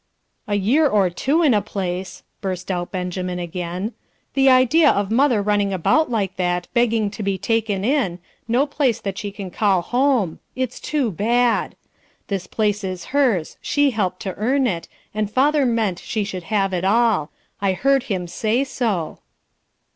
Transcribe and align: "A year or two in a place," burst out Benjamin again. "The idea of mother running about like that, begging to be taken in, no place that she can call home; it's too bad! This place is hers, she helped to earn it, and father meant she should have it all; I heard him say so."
"A 0.47 0.55
year 0.55 0.87
or 0.87 1.11
two 1.11 1.43
in 1.43 1.53
a 1.53 1.61
place," 1.61 2.23
burst 2.41 2.71
out 2.71 2.91
Benjamin 2.91 3.37
again. 3.37 3.93
"The 4.33 4.49
idea 4.49 4.89
of 4.89 5.11
mother 5.11 5.43
running 5.43 5.71
about 5.71 6.09
like 6.09 6.37
that, 6.37 6.67
begging 6.73 7.11
to 7.11 7.21
be 7.21 7.37
taken 7.37 7.85
in, 7.85 8.17
no 8.47 8.65
place 8.65 8.99
that 8.99 9.19
she 9.19 9.29
can 9.31 9.51
call 9.51 9.83
home; 9.83 10.39
it's 10.55 10.79
too 10.79 11.11
bad! 11.11 11.75
This 12.29 12.47
place 12.47 12.83
is 12.83 13.05
hers, 13.13 13.57
she 13.61 13.91
helped 13.91 14.21
to 14.21 14.33
earn 14.37 14.65
it, 14.65 14.87
and 15.13 15.29
father 15.31 15.67
meant 15.67 15.99
she 15.99 16.23
should 16.23 16.45
have 16.45 16.73
it 16.73 16.83
all; 16.83 17.29
I 17.61 17.73
heard 17.73 18.01
him 18.09 18.25
say 18.27 18.63
so." 18.63 19.19